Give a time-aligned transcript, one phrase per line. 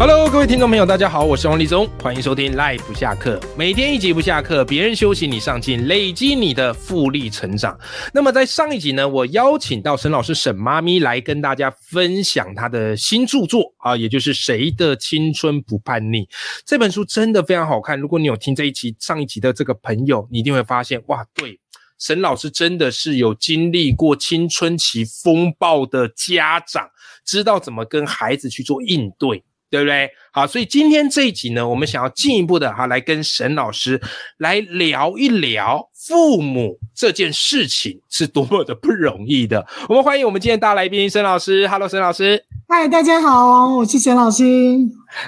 [0.00, 7.76] Hello，各位听众朋友，大家好，我是王立忠，欢迎收听 Life 不下课，每天一集不下课，别人休息你上进，累积你的复利成长。
[8.14, 16.28] 那么在上一集呢，我邀请到沈老师沈妈咪来跟大家分享她的新著作啊，也就是谁的青春不叛逆
[16.64, 17.98] 这本书真的非常好看。
[17.98, 21.58] 如果你有听这一期上一集的这个朋友，你一定会发现哇，对，
[21.98, 26.88] 沈老师真的是有经历过青春期风暴的家长，
[27.24, 29.42] 知道怎么跟孩子去做应对。
[29.70, 30.08] 对不对？
[30.32, 34.00] 好，所以今天这一集呢，我们想要进一步的哈，来跟沈老师
[34.38, 39.66] 来聊一聊父母这件事情是多么的不容易的。
[39.88, 42.42] 我们欢迎我们今天大来宾沈老师，Hello，沈老师。
[42.68, 44.44] 嗨，大家好，我是沈老师。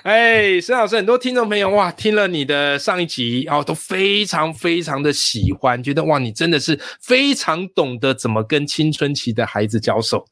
[0.02, 10.24] 哎，沈老师，很多听众朋友哇，听了你的上一集哦，都非常非常的喜欢，觉得哇，你真的是非常懂得怎么跟青春期的孩子交手。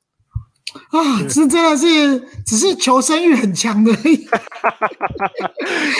[0.90, 3.92] 啊，这真的是只是求生欲很强的。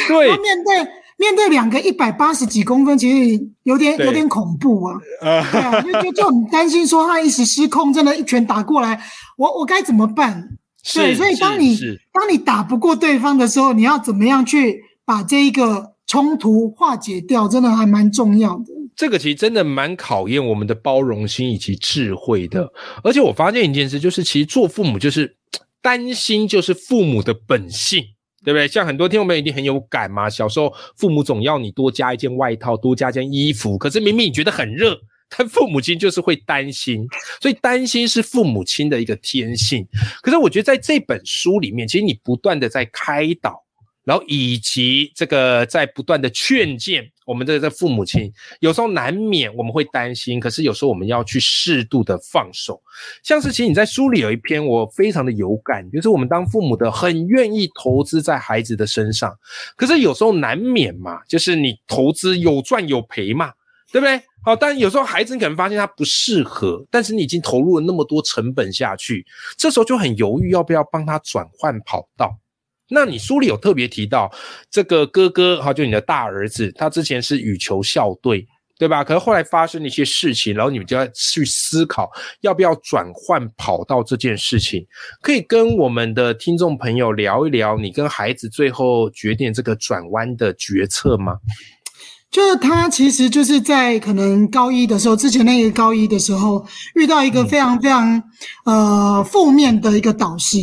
[0.09, 4.99] 对，面对面对两个一百八十几公分，其实有点有点恐怖 啊。
[5.21, 9.01] 对啊，就就就很担心说他一时失控，真的一拳打过来，
[9.37, 10.49] 我我该怎么办？
[10.95, 11.77] 对，所以当你
[12.13, 17.47] 当你打不过对方的时候，你要怎么样去把这一个冲突化解掉？
[17.49, 18.78] 真的还蛮重要的。
[18.99, 22.69] 这个其实真的蛮考验我们的包容心以及智慧的，
[23.05, 25.37] 而且我发现一件事，就是其实做父母就是
[25.81, 28.03] 担心，就是父母的本性，
[28.45, 28.67] 对不对？
[28.67, 34.99] 像很多听众朋友一定很有感嘛，小时候父母总要你多加一件外套，多加件衣服，可是明明你觉得很热，
[35.39, 37.07] 但父母亲就是会担心，
[37.41, 39.87] 所以担心是父母亲的一个天性。
[40.23, 43.63] 可是我觉得在这本书里面，其实你不断的在开导。
[44.09, 52.81] 然后以及这个在不断的劝谏我们的这父母亲，有时候难免我们会担心，可是有时候我们要去适度的放手。
[53.23, 59.37] 像是其实你在书里有一篇我非常的有感，就是我们当父母的很愿意投资在孩子的身上，
[59.77, 63.53] 可是有时候难免嘛，就是你投资有赚有赔嘛，
[63.93, 64.19] 对不对？
[64.43, 69.27] 好，但有时候孩子你可能发现他不适合，但是你已经投入了那么多成本下去，
[69.59, 72.35] 这时候就很犹豫要不要帮他转换跑道。
[72.91, 74.31] 那你书里有特别提到
[74.71, 78.47] 这个哥哥哈，就你的大儿子，他之前是羽球校队，
[78.79, 79.05] 对吧？
[79.05, 82.11] 可是后来发生了一些事情，然后你们就要去思考
[82.41, 84.87] 要不要转换跑道这件事情。
[85.21, 91.37] 可以跟我们的听众朋友聊一聊，你跟孩子最后决定这个转弯的决策吗？
[92.31, 98.23] 就是他其实就是在可能高一的时候，之前那个高一的时候遇到一个非常非常
[98.65, 100.59] 呃负面的一个导师。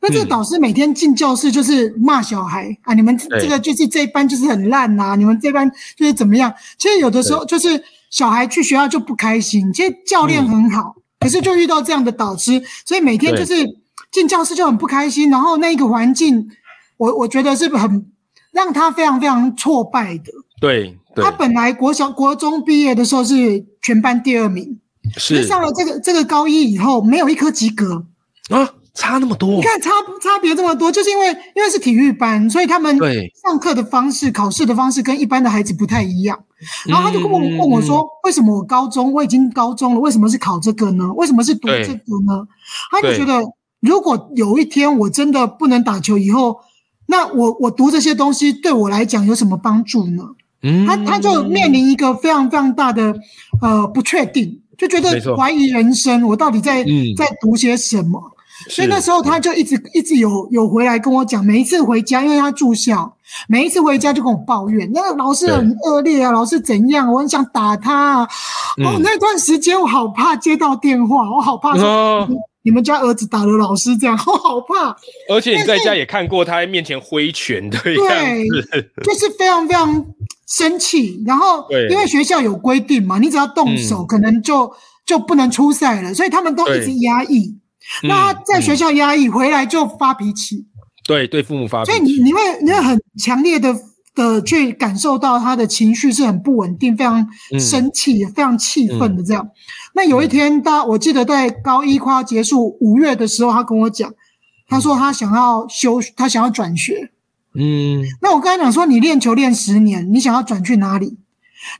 [0.00, 6.54] 那这个导师每天进教室就是骂小孩啊，你们这个就是这一班就是很烂呐，你们这班就是怎么样？
[6.78, 13.66] 其实有的时候就是小孩去学校就不开心，其实教练很好，可是就遇到这样的导师，所以每天就是
[14.12, 15.30] 进教室就很不开心。
[15.30, 16.48] 然后那个环境，
[16.96, 18.06] 我我觉得是很
[18.52, 20.32] 让他非常非常挫败的。
[20.60, 24.78] 对，他本来国小国中毕业的时候是全班第二名，
[25.16, 28.06] 是上了这个这个高一以后没有一科及格
[28.50, 28.74] 啊。
[28.98, 32.98] 差那么多，你看差差别这么多，就是因为因为是体育班，所以他们
[33.44, 36.36] 上课的方式、考试的方式跟一般的孩子不太一样。
[36.84, 41.12] 然后他就跟我问我说：“为什么我高中我已经高中了，为什么是考这个呢？
[41.12, 42.44] 为什么是读这个呢？”
[42.90, 43.40] 他就觉得，
[43.78, 46.58] 如果有一天我真的不能打球，以后
[47.06, 50.24] 那我我读这些东西对我来讲有什么帮助呢？
[50.88, 53.14] 他他就面临一个非常非常大的
[53.62, 56.82] 呃不确定，就觉得怀疑人生，我到底在
[57.16, 58.20] 在读些什么？
[58.68, 63.10] 所以那时候他就一直一直有有回来跟我讲，每一次回家，因为他住校，
[63.48, 68.22] 每一次回家就跟我抱怨，那个老师很恶劣啊，老师怎样，我很想打他。
[68.22, 72.28] 哦，那段时间我好怕接到电话，我好怕说
[72.62, 74.94] 你们家儿子打了老师这样， 我好怕。
[75.28, 78.08] 而且你在家也看过他在面前挥拳的样
[78.50, 80.04] 子， 就是非常非常
[80.48, 81.22] 生气。
[81.24, 84.70] 然后因为学校有规定嘛，你只要动手，可能就
[85.06, 87.56] 就不能出赛了，所以他们都一直压抑。
[88.02, 90.66] 那他在学校压抑回来就发脾气，
[91.06, 93.74] 对对，父母发脾气，所以你你会你会很强烈的
[94.14, 97.26] 的去感受到他的情绪是很不稳定，非常
[97.58, 99.48] 生气，非常气愤的这样。
[99.94, 104.12] 那有一天，他我记得在高一快要结束五月的时候，他跟我讲，
[104.68, 107.10] 他说他想要休，他想要转学。
[107.54, 111.16] 嗯，那我跟他讲说，你练球练十年，你想要转去哪里？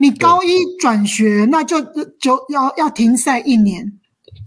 [0.01, 0.49] 你高一
[0.81, 1.81] 转学，那就
[2.19, 3.93] 就要要停赛一年。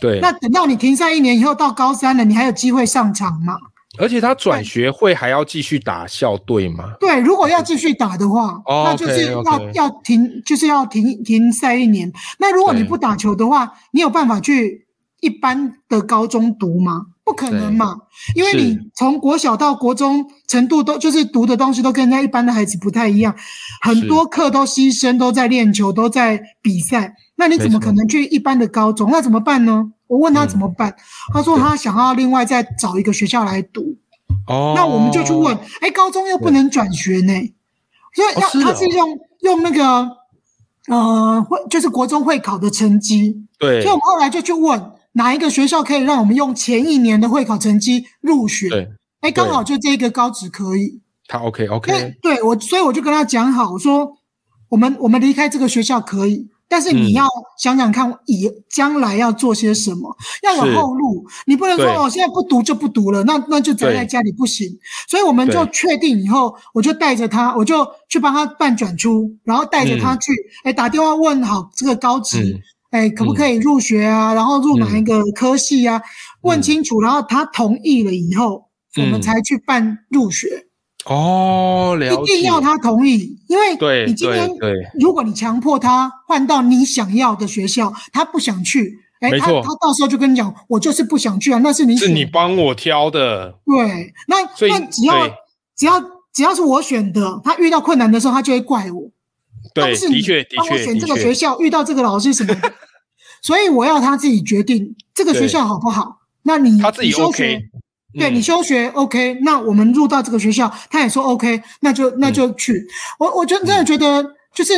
[0.02, 0.20] 对。
[0.20, 3.56] 那等到你停赛一年以后，到高三了，你还有机会上场吗？
[4.00, 6.94] 而且他转学会还要继续打校队吗？
[7.00, 12.12] 对，如果要继续打的话，那就是要要停，就是要停停赛一年。
[12.40, 14.88] 那如果你不打球的话，你有办法去
[15.20, 17.08] 一般的高中读吗？
[17.24, 17.96] 不可能嘛，
[18.36, 23.34] 因为你从国小到国中程度都就是读的东西都跟人家一般的孩子不太一样，
[23.82, 27.14] 很多课都牺牲，都在练球，都在比赛。
[27.36, 29.10] 那你怎么可能去一般的高中？
[29.12, 29.92] 那怎么办呢？
[30.08, 30.96] 我问他怎么办，
[31.34, 33.98] 他说他想要另外再找一个学校来读。
[34.48, 37.34] 哦，那我们就去问，哎，高中又不能转学呢，
[38.16, 40.10] 所以要他是用用那个
[40.88, 43.46] 呃会就是国中会考的成绩。
[43.60, 44.92] 对，所以我们后来就去问。
[45.14, 48.70] 哪一个学校可以让我们用前一年的会考成绩入学？
[48.70, 48.88] 对，
[49.22, 51.02] 哎，刚好就这个高职可以。
[51.28, 52.16] 他 OK OK。
[52.22, 54.18] 对我，所以我就跟他讲好，我说
[54.70, 57.28] 我们我们离开这个学校可以，但是你要
[57.60, 61.26] 想想看，以将来要做些什么，要有后路。
[61.46, 64.68] 你不能说哦，现在不读就不读了，那那就宅在家里不行。
[65.10, 70.32] 所以我们就确定以后，我就带着他，我就去帮他办转出，然后带着他去，
[70.64, 72.58] 哎，打电话问好这个高职。
[72.92, 74.34] 哎，可不可以入学啊？
[74.34, 76.02] 然后入哪一个科系啊？
[76.42, 78.66] 问清楚，然后他同意了以后，
[78.98, 80.68] 我们才去办入学。
[81.06, 82.34] 哦，了解。
[82.34, 84.48] 一定要他同意，因为你今天，
[85.00, 93.56] 如果你强迫他换到你想要的学校，他不想去，哎，他他到时候就跟你讲，我就是不想去啊，那是你是你帮我挑的。
[93.66, 95.28] 对，那那只要
[95.76, 96.00] 只要
[96.34, 99.10] 只要是我选的，他遇到困难的时候，他就会怪我。
[99.74, 102.54] 对，的确，帮我选这个学校，遇到这个老师什么，
[103.42, 106.20] 所以我要他自己决定这个学校好不好。
[106.44, 107.62] 那你他自己休学，
[108.18, 112.86] 对你休学 OK，那我们入到这个学校，他也说 OK，那就那就去。
[113.20, 114.74] 我我就真的觉得，就是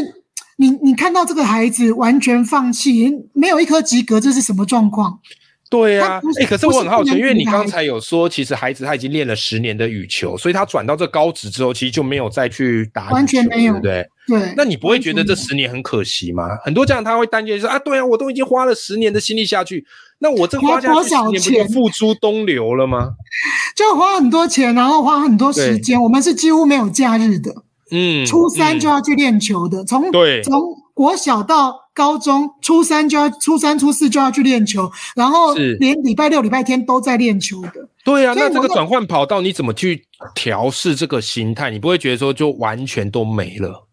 [0.57, 5.19] 你你看到这个孩子完全放弃，没有一科及格，这是什么状况？
[5.74, 14.08] 对呀，哎，可是我很好奇，因为你刚才有说，其实孩子他已经练了十年的羽球，所以他转到这高职之后，其实就没有再去打完全没有，对不对？
[14.28, 14.54] 对。
[14.56, 16.48] 那你不会觉得这十年很可惜吗？
[16.64, 19.84] 很多家长他会担心说啊，对啊，我都已经花了十年的心力下去，
[20.20, 20.94] 那我这花下
[21.31, 23.10] 去十年不就付诸东流了吗？
[23.75, 27.52] 就花很多钱，然后花很多时间，我们是几乎没有假日的，
[27.90, 30.62] 嗯，初三就要去练球的，从对从
[30.94, 31.83] 国小到。
[31.94, 37.88] 高中初三就要初三初四就要去练球，然后连礼拜六礼拜天都在练球的。
[38.04, 40.06] 对啊，那这个转换跑道你怎么去
[40.36, 41.69] 调试这个心态？
[41.69, 43.88] 你不会觉得说就完全都没了？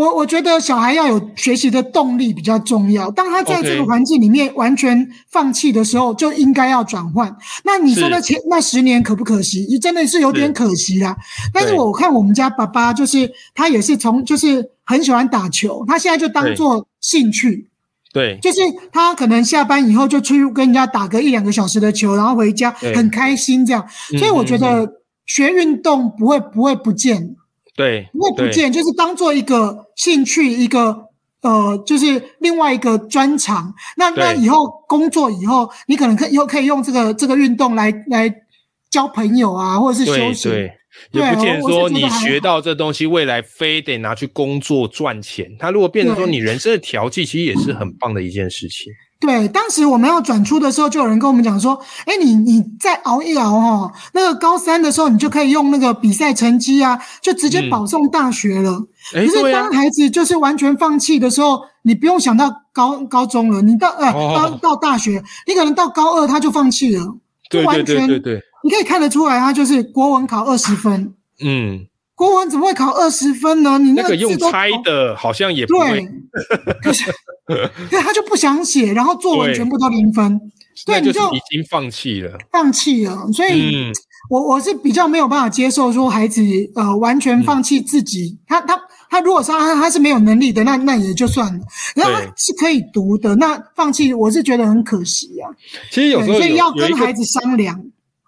[0.00, 3.10] 我我觉得小孩要有学习的动力比较重要。
[3.10, 7.36] 当他在这个环境里面完全放弃的时候，就应该要转换。
[7.64, 9.78] 那你说那前那十年可不可惜？
[9.78, 11.14] 真的是有点可惜啦。
[11.52, 17.68] 但是我看我们家爸爸，就是他也是从就是很喜欢打球，他现在就当做兴趣。
[18.10, 18.60] 对，就是
[18.90, 23.86] 他可能下班以后就出去跟人家打个一两个小时的球，然后回家很开心这样。
[24.18, 24.90] 所以我觉得
[25.26, 27.36] 学运动不会不会不见。
[27.80, 30.94] 对，不会不见，就是当做一个兴趣，一个
[31.40, 33.72] 呃，就是另外一个专长。
[33.96, 38.30] 那那以后工作以后，你可能可以又可以用这个这个运动来来
[38.90, 40.50] 交朋友啊，或者是休息。
[40.50, 40.76] 对，
[41.12, 45.56] 也不见得说你学到这东西，未来非得拿去工作赚钱。
[45.58, 48.92] 他如果变成说你人生的调剂，其实也是很棒的一件事情。
[49.20, 67.04] 对，当时我们要转出的时候，就有人跟我们讲说：“哎，你你再熬一熬哈，那个高三的时候，你就可以用那个比赛成绩啊，就直接保送大学了。”可是当孩子就是完全放弃的时候，你不用想到高高中了，你到呃到到大学，你可能到高二他就放弃了，
[67.50, 71.12] 就完全对对，你可以看得出来，他就是国文考二十分，
[71.44, 71.86] 嗯。
[72.14, 73.78] 国文怎么会考二十分呢？
[73.78, 76.06] 你那个用猜的，好像也不对，
[76.82, 77.10] 可是
[77.90, 80.40] 对他就不想写，然后作文全部都零分，
[80.86, 83.30] 对，你就已经放弃了，放弃了。
[83.32, 83.92] 所以，
[84.30, 86.42] 我我是比较没有办法接受说孩子
[86.74, 88.80] 呃完全放弃自己，他他
[89.10, 91.60] 他如果说他他是没有能力的，那那也就算了。
[91.94, 95.50] 然后他是可以读的，那放弃我是觉得很可惜啊。
[95.90, 97.82] 其实有时候所以要跟孩子商量。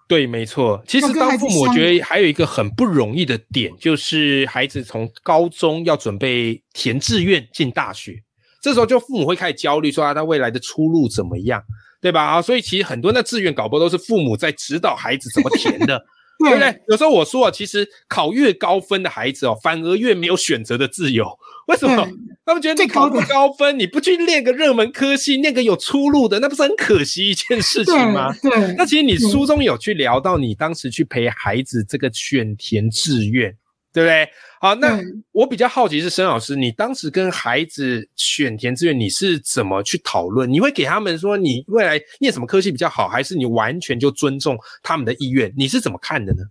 [0.09, 0.83] 对，没错。
[0.87, 8.23] 其实当父母，我觉得还有一个很不容易的点，就是孩子从高中要准备填志愿进大学，
[8.63, 11.63] 这时候就父母会开始焦虑，说他未来的出路怎么样，
[12.01, 12.23] 对吧？
[12.25, 16.03] 啊，所以其实很多那志愿搞不都是父母在指导孩子怎么填的。
[16.39, 16.77] 对不对？
[16.89, 21.25] 有时候我说啊，其实考越高分的孩子哦，反而越没有选择的自由。
[21.69, 22.09] 为什么？
[22.45, 28.35] 他们觉得你考不高分，你不去练个热门科系，练个有出路的，那不是很可惜一件事情吗？
[28.43, 28.75] 对。
[28.77, 33.55] 那其实你书中有去聊到，你当时去陪孩子这个选填志愿，
[33.93, 34.29] 对不对？
[34.61, 34.99] 好，那
[35.33, 40.51] 我比较好奇是申老师，你当时跟孩子选填志愿，你是怎么去讨论？
[40.51, 45.53] 你会给他们说你未来念什么科系比较好，还是你完全就尊重他们的意愿？
[45.57, 46.43] 你是怎么看的呢？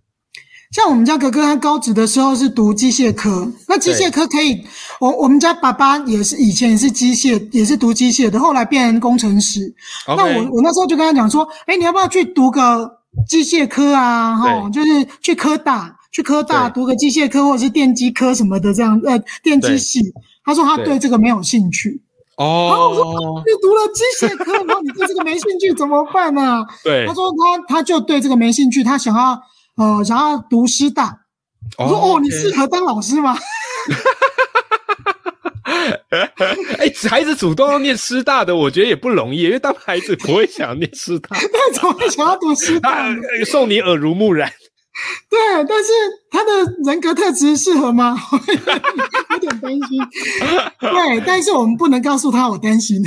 [0.72, 4.64] 像我们家哥哥他高职的时候是读机械科，那机械科可以，
[5.00, 9.60] 我我们家爸爸也是以前也是机械，也是读机械的，后来变成工程师。
[10.06, 12.90] 那我我那时候就跟他讲说，哎，你要不要去读个
[13.28, 14.34] 机械科啊？
[14.34, 20.00] 哈，就是去科大，去科大读个机械科或者是电机科什么的这样，呃，电机系。
[20.44, 22.00] 他说他对这个没有兴趣。
[22.36, 22.68] 哦。
[22.70, 26.64] 然后我说你读了机械科， 然后你对这个没兴趣怎么办呢？
[26.84, 27.06] 对。
[27.06, 29.40] 他说他他就对这个没兴趣，他想要。
[29.74, 31.18] 呃，想要读师大，
[31.78, 33.34] 我说哦，你适合当老师吗？
[36.78, 43.06] 哎，孩子主动要念师大的，我觉得也不容易，因为当孩子不会想念师大， 那怎么会想要读师大？
[43.46, 44.52] 送你耳濡目染。
[45.30, 45.90] 对，但是
[46.30, 46.50] 他的
[46.84, 48.16] 人格特质适合吗？
[49.32, 49.98] 有点担心。
[50.80, 53.02] 对，但是我们不能告诉他我担心。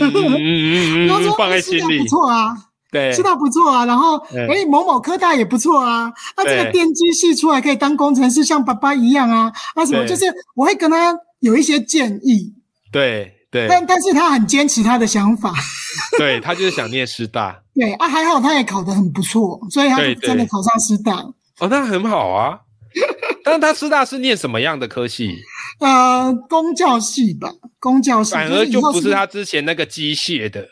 [0.00, 2.54] 嗯嗯嗯嗯，放在心里，不错啊。
[2.90, 12.52] 对，师大不错啊，然后哎，某某科大也不错啊，那这个电机系出来可以当工程师，像爸爸一样啊，啊什么，就是我会跟他有一些建议。
[12.92, 15.52] 对对，但但是他很坚持他的想法。
[16.18, 17.62] 对他就是想念师大。
[17.74, 21.16] 对啊，还好他也考得很不错，所以他真的考上师大。
[21.60, 22.58] 哦，那很好啊。
[23.44, 25.36] 但是他师大是念什么样的科系？
[25.80, 28.32] 呃，公教系吧，公教系。
[28.32, 30.66] 反而就不是他之前那个机械的。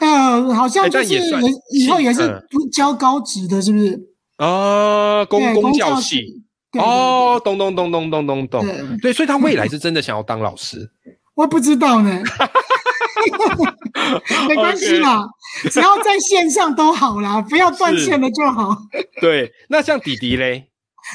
[0.00, 1.14] 呃，好像就是
[1.70, 2.30] 以后也是
[2.72, 3.98] 教高职的，是不是？
[4.36, 6.20] 啊，公公教系
[6.72, 8.66] 哦，咚咚咚咚咚咚咚，
[9.00, 10.90] 对，所以他未来是真的想要当老师。
[11.34, 12.10] 我不知道呢，
[14.48, 15.24] 没关系啦，
[15.70, 18.76] 只要在线上都好啦， 不要断线了就好。
[19.20, 20.70] 对，那像弟弟嘞？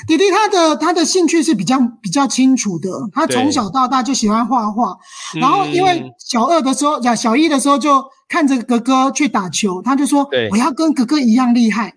[0.08, 4.96] 弟弟他的他的兴趣是比较比较清楚的，他从小到大就喜欢画画，
[5.42, 11.96] 然后因为小二的时候，小小一的时候就看着哥哥去打球，他就说我要跟哥哥一样厉害，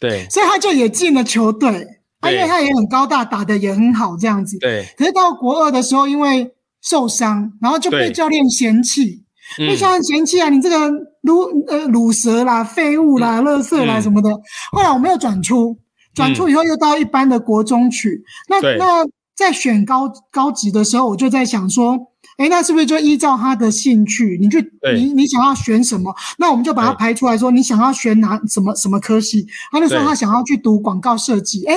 [0.00, 1.86] 对，所以他就也进了球队，
[2.22, 4.86] 因为他也很高大，打的也很好这样子，对。
[4.96, 6.50] 可是到国二的时候，因为
[6.84, 9.24] 受伤，然后就被教练嫌弃，
[9.58, 10.88] 被教练嫌弃啊，你这个
[11.22, 14.30] 乳呃乳蛇啦、废物啦、垃圾啦什么的。
[14.70, 15.76] 后来我们又转出。
[16.14, 21.98] 转出以后又到一般的国中去，那那在选高高级的时候，我就在想说，
[22.36, 24.60] 哎，那是不是就依照他的兴趣，你去
[24.94, 29.46] 你你想要选什么，那我们就把它排出来说，你想要选哪什么什么科系？
[29.70, 31.74] 他就说他想要去读广告设计，哎，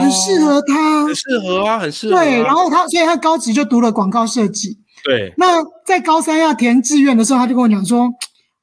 [0.00, 2.16] 很适合他，很适合啊，很适合。
[2.16, 4.78] 对，然后他所以他高职就读了广告设计。
[5.04, 8.08] 对，那在高三要填志愿的时候，他就跟我讲说。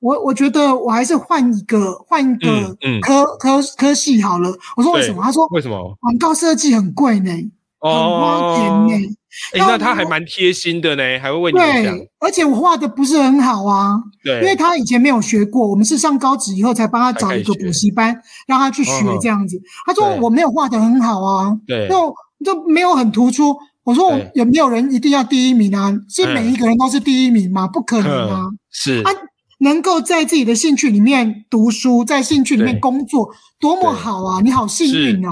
[0.04, 4.54] 我我觉得我还是换一个换一个科科科系好了。
[4.76, 5.24] 我说为什么？
[5.24, 5.98] 他说为什么？
[6.02, 7.32] 广告设计很贵呢，
[7.80, 9.16] 很花钱呢。
[9.54, 11.98] 哎，那他还蛮贴心的呢，还会为你讲。
[12.20, 18.16] 而且我画的不是很好啊，对，因为他以前没有学过，我们是上高职以后才帮他找一个补习班，
[18.48, 19.60] 让他去学这样子。
[19.86, 22.14] 他说我没有画的很好啊，对，就
[22.46, 23.56] 就没有很突出。
[23.84, 25.94] 我说有没有人一定要第一名啊？
[26.10, 27.68] 是每一个人都是第一名吗？
[27.68, 29.12] 不可能啊，是啊。
[29.60, 33.30] 能够在自己的兴趣里面读书，在兴趣里面工作，
[33.62, 34.42] 多么好啊！
[34.42, 35.30] 你好幸运哦。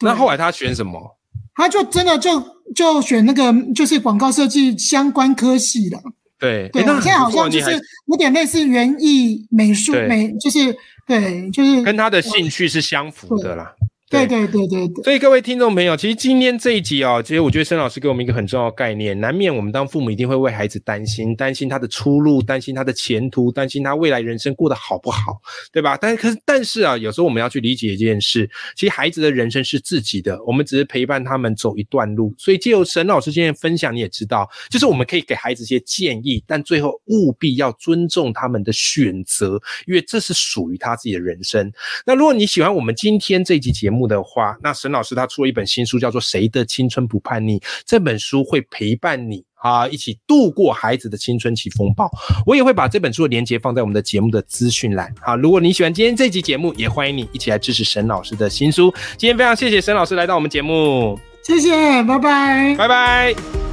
[0.00, 1.16] 那后来他选什么？
[1.54, 2.40] 他就真的就
[2.74, 5.98] 就选那个就是广告设计相关科系的。
[6.38, 7.70] 对对，那现在好像就是
[8.06, 10.76] 有点类似园艺美术美，就是
[11.06, 13.72] 对，就是跟他的兴趣是相符的啦。
[14.12, 25.40] 对对对对对，所以各位听众朋友，其实今天这一集哦，其实我觉得申老师给我们一个很重要的概念，难免我们当父母一定会为孩子担心，担心他的出路，担心他的前途，担心他未来人生过得好不好，
[25.72, 25.96] 对吧？
[25.98, 32.34] 但可是但是啊，有时候我们要去理解一件事，其实孩子的人生是自己的，我们只是陪伴他们走一段路。
[32.36, 41.72] 所以借由沈老师今天分享，你也知道，就是我们可以给孩子一些建议，但最后务必要尊重他们的选择，因为这是属于他自己的人生。
[42.04, 47.58] 那如果你喜欢我们今天这集节目的话，那沈老师他出了一本新书，叫做《谁的青春不叛逆》。
[47.84, 52.10] 这本书会陪伴你啊，一起度过孩子的青春期风暴。
[52.46, 55.12] 我也会把这本书的连接放在我们的节目的资讯栏。
[55.20, 58.92] 好，如果你喜欢今天这集节目，也欢迎你一起来支持沈老师的新书。
[59.16, 63.71] 今天非常谢谢沈老师来到我们节目，谢谢，拜拜，拜拜。